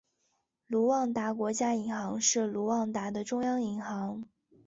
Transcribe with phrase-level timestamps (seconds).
[0.65, 4.27] 卢旺达国家银行是卢旺达的中央银行。